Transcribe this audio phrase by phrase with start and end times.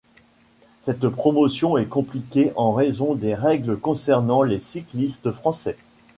[0.79, 5.77] Cette promotion est compliquée en raison des règles concernant les cyclistes français.